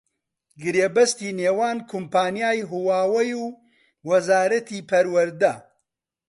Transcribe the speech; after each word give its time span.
گرێبەستی 0.63 1.35
نێوان 1.39 1.77
کۆمپانیای 1.91 2.67
هواوی 2.71 3.31
و 3.43 3.47
وەزارەتی 4.07 4.85
پەروەردە 4.89 5.53